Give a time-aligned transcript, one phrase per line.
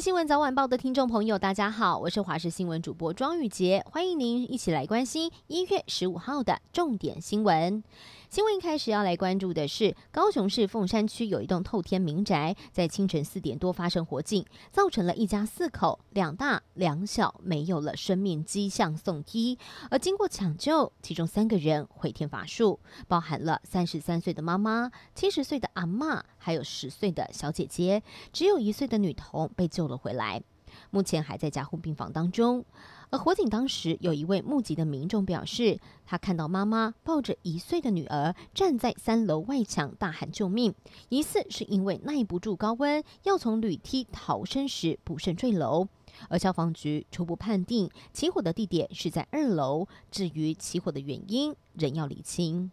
[0.00, 7.84] 新闻早晚报的听众朋友，大家好，我是华视新闻主播庄雨洁，欢迎您一起来关心一月十五号的重点新闻。
[8.30, 19.58] 新闻一开始要来关注的是，高雄市凤山区有一栋透天民宅，在清晨四点多发生火警，造成了一家四口两大两小没有了生命迹象送医，
[19.90, 28.00] 而经过抢救，其中三个人回天乏术，包含了三十三岁的妈妈、七十岁的阿嬷，还有十岁的小姐姐，
[28.32, 30.42] 只有一岁的女童被救了回来，
[30.90, 32.64] 目前还在加护病房当中。
[33.10, 40.72] 而火警当时，有一位目击的民众表示，他看到妈妈抱着一岁的女儿站在三楼外墙大喊救命，
[41.08, 45.88] 疑似是因为耐不住高温，要从铝梯逃生时不慎坠楼。
[46.28, 52.70] 而消防局初步判定起火的地点是在二楼，至于起火的原因，仍要厘清。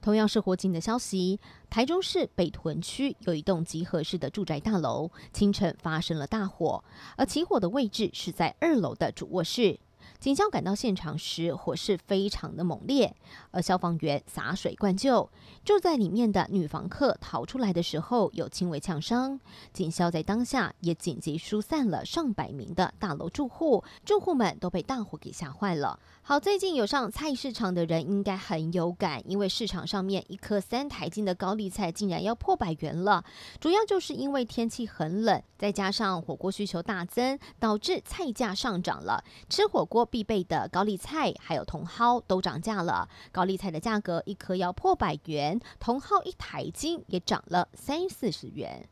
[0.00, 6.82] 同样是火警的消息，台中市北屯区有一栋集合式的住宅大楼，清晨发生了大火，
[7.16, 9.78] 而起火的位置是在二楼的主卧室。
[10.20, 13.16] 警消赶到现场时，火势非常的猛烈，
[13.52, 15.30] 而消防员洒水灌救。
[15.64, 19.40] 住在里面的女房客逃出来的时候有轻微呛伤，
[19.72, 25.98] 警消在当下也紧急疏散了上百名的大楼住户，住户们都被大火给吓坏了。
[26.20, 33.24] 好，最近有上菜市场的人应该很有感，因为市场上面一颗三台斤的高丽菜竟然要破百元了，
[33.58, 40.06] 主要就是因为天气很冷，再加上火锅需求大增，导致菜价上涨了，吃火锅。
[40.10, 48.88] 必备的高丽菜还有茼蒿都涨价了，高丽菜的价格一颗要破百元，茼蒿一台斤也涨了三四十元。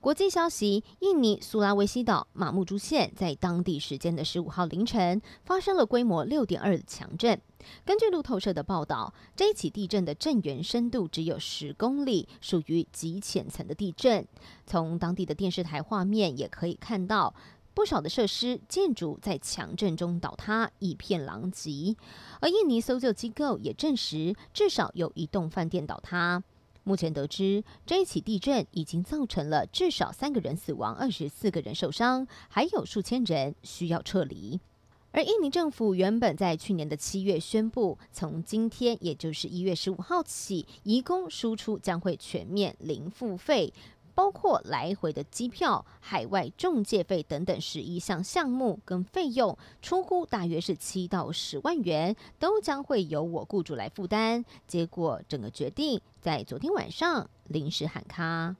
[0.00, 7.40] 国际消息：印尼苏拉威西岛马木珠县在当地时间的十五号凌晨发生了规模六点二的强震。
[7.86, 14.28] 根据路透社的报道，这一起地震的震源深度只有十公里，属于极浅层的地震。
[14.66, 17.34] 从当地的电视台画面也可以看到。
[17.74, 21.96] 不少的设施建筑在强震中倒塌，一片狼藉。
[22.40, 26.42] 而印尼搜救机构也证实，至少有一栋饭店倒塌。
[26.84, 34.60] 目前得知，这一起地震已经造成了至少三个人死亡，二十四个人受伤，还有数千人需要撤离。
[35.10, 43.72] 而印尼政府原本在去年的七月宣布，从今天，也就是一月十五号起，移工输出将会全面零付费。
[44.14, 54.44] 包括来回的机票、海外中介费等等十一项项目跟费用，出估大约是七到十万元，都将会由我雇主来负担。
[54.66, 58.56] 结果整个决定在昨天晚上临时喊卡。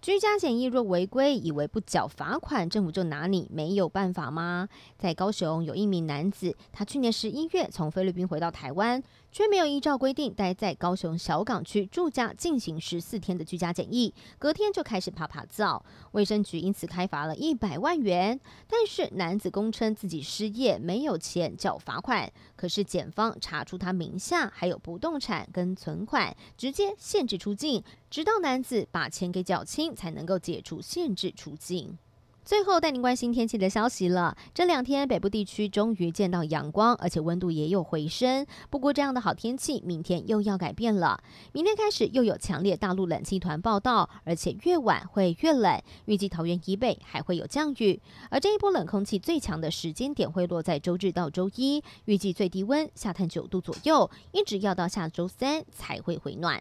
[0.00, 4.68] 居家检疫若违规，以为不缴罚款，政府就拿你没有办法吗？
[4.98, 9.00] 在高雄有一名男子，他去年十一月从菲律宾回到台湾，
[9.32, 15.82] 却没有依照规定待在高雄小港区住家进行十四天的居家检疫，隔天就开始趴趴走，
[16.12, 18.38] 卫生局因此开罚了一百万元。
[18.68, 27.82] 但是男子供称自己失业，没有钱缴罚款，可是检方查出他名下还有不动产跟存款，直接限制出境。
[28.10, 31.96] 直到男子把钱给缴清，才能够解除限制出境。
[32.44, 34.36] 最后带您关心天气的消息了。
[34.52, 38.44] 这两天北部地区终于见到阳光，而且温度也有回升。
[38.68, 41.22] 不过这样的好天气明天又要改变了。
[41.52, 45.80] 明天开始又有强烈大陆冷气团报道，而且越晚会越冷。
[46.06, 51.82] 预计桃园以北还会有降雨，而这一波冷空气最强的时间点会落在周日到周一。
[52.06, 56.60] 预计最低温下探九度左右，一直要到下周三才会回暖。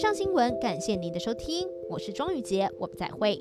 [0.00, 3.38] 上新闻，感谢您的收听，我是庄宇杰，我们再会。